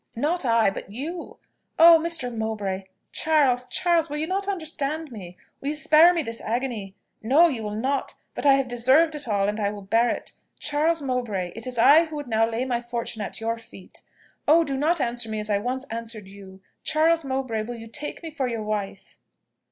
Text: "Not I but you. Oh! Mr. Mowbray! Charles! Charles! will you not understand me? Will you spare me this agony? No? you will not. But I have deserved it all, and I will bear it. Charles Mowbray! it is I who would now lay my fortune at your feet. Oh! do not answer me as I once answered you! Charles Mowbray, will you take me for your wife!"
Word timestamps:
"Not 0.15 0.45
I 0.45 0.71
but 0.71 0.89
you. 0.91 1.37
Oh! 1.77 2.01
Mr. 2.03 2.35
Mowbray! 2.35 2.85
Charles! 3.11 3.67
Charles! 3.67 4.09
will 4.09 4.17
you 4.17 4.25
not 4.25 4.47
understand 4.47 5.11
me? 5.11 5.37
Will 5.59 5.67
you 5.67 5.75
spare 5.75 6.11
me 6.11 6.23
this 6.23 6.41
agony? 6.41 6.95
No? 7.21 7.47
you 7.47 7.61
will 7.61 7.75
not. 7.75 8.15
But 8.33 8.47
I 8.47 8.55
have 8.55 8.67
deserved 8.67 9.13
it 9.13 9.27
all, 9.27 9.47
and 9.47 9.59
I 9.59 9.69
will 9.69 9.83
bear 9.83 10.09
it. 10.09 10.31
Charles 10.57 11.03
Mowbray! 11.03 11.51
it 11.55 11.67
is 11.67 11.77
I 11.77 12.05
who 12.05 12.15
would 12.15 12.25
now 12.25 12.49
lay 12.49 12.65
my 12.65 12.81
fortune 12.81 13.21
at 13.21 13.39
your 13.39 13.59
feet. 13.59 14.01
Oh! 14.47 14.63
do 14.63 14.75
not 14.75 14.99
answer 14.99 15.29
me 15.29 15.39
as 15.39 15.51
I 15.51 15.59
once 15.59 15.83
answered 15.91 16.25
you! 16.25 16.61
Charles 16.83 17.23
Mowbray, 17.23 17.61
will 17.61 17.75
you 17.75 17.85
take 17.85 18.23
me 18.23 18.31
for 18.31 18.47
your 18.47 18.63
wife!" 18.63 19.19